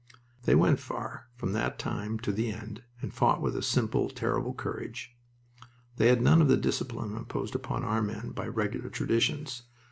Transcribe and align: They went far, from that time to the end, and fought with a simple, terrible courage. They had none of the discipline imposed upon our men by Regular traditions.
They 0.45 0.55
went 0.55 0.79
far, 0.79 1.27
from 1.35 1.53
that 1.53 1.77
time 1.77 2.17
to 2.21 2.31
the 2.31 2.51
end, 2.51 2.81
and 3.03 3.13
fought 3.13 3.39
with 3.39 3.55
a 3.55 3.61
simple, 3.61 4.09
terrible 4.09 4.51
courage. 4.55 5.15
They 5.97 6.07
had 6.07 6.23
none 6.23 6.41
of 6.41 6.47
the 6.47 6.57
discipline 6.57 7.15
imposed 7.15 7.53
upon 7.53 7.83
our 7.83 8.01
men 8.01 8.31
by 8.31 8.47
Regular 8.47 8.89
traditions. 8.89 9.61